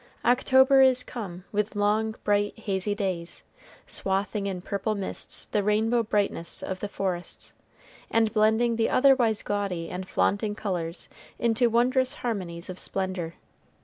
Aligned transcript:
October 0.25 0.81
is 0.81 1.03
come 1.03 1.43
with 1.51 1.75
long, 1.75 2.15
bright, 2.23 2.57
hazy 2.57 2.95
days, 2.95 3.43
swathing 3.85 4.47
in 4.47 4.59
purple 4.59 4.95
mists 4.95 5.45
the 5.45 5.61
rainbow 5.61 6.01
brightness 6.01 6.63
of 6.63 6.79
the 6.79 6.89
forests, 6.89 7.53
and 8.09 8.33
blending 8.33 8.77
the 8.77 8.89
otherwise 8.89 9.43
gaudy 9.43 9.91
and 9.91 10.09
flaunting 10.09 10.55
colors 10.55 11.07
into 11.37 11.69
wondrous 11.69 12.13
harmonies 12.13 12.67
of 12.67 12.79
splendor. 12.79 13.35